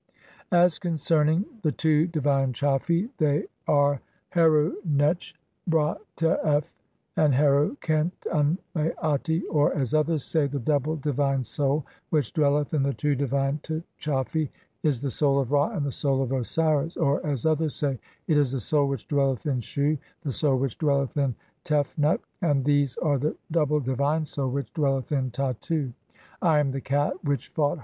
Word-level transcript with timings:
](16) 0.49 0.59
As 0.59 0.79
concerning 0.79 1.45
the 1.61 1.71
two 1.71 2.07
divine 2.07 2.53
Tchafi 2.53 3.09
they 3.19 3.45
are 3.67 4.01
Heru 4.29 4.77
netch 4.81 5.35
hra 5.69 5.99
tef 6.17 6.39
f 6.43 6.73
(17) 7.15 7.17
and 7.23 7.35
Heru 7.35 7.77
khent 7.81 8.11
an 8.33 8.57
maati; 8.75 9.43
or 9.51 9.71
(as 9.75 9.93
others 9.93 10.23
say), 10.25 10.47
the 10.47 10.57
double 10.57 10.95
divine 10.95 11.43
Soul 11.43 11.85
which 12.09 12.33
dwelleth 12.33 12.73
in 12.73 12.81
the 12.81 12.95
two 12.95 13.13
divine 13.13 13.59
Tchafi 13.61 14.49
is 14.81 15.01
the 15.01 15.11
Soul 15.11 15.37
of 15.37 15.51
Ra 15.51 15.69
and 15.69 15.85
the 15.85 15.91
Soul 15.91 16.23
of 16.23 16.31
Osiris; 16.31 16.97
[or 16.97 17.23
(as 17.23 17.45
others 17.45 17.75
say),] 17.75 17.99
It 18.25 18.39
is 18.39 18.53
the 18.53 18.59
Soul 18.59 18.85
(18) 18.85 18.89
which 18.89 19.07
dwelleth 19.07 19.45
in 19.45 19.61
Shu, 19.61 19.85
[and] 19.89 19.99
the 20.23 20.31
Soul 20.33 20.57
which 20.57 20.79
dwelleth 20.79 21.15
in 21.15 21.35
Tefnut, 21.63 22.21
and 22.41 22.65
these 22.65 22.97
are 22.97 23.19
the 23.19 23.35
double 23.51 23.79
divine 23.79 24.25
Soul 24.25 24.49
which 24.49 24.73
dwelleth 24.73 25.11
in 25.11 25.29
Tattu. 25.29 25.93
"I 26.41 26.57
am 26.57 26.71
the 26.71 26.81
Cat 26.81 27.23
which 27.23 27.49
fought 27.49 27.77